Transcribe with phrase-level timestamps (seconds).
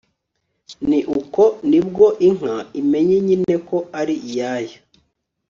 [0.89, 4.77] ni uko ni bwo inka imenye nyine ko ari iyayo